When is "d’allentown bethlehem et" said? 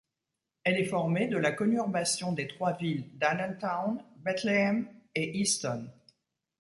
3.19-5.37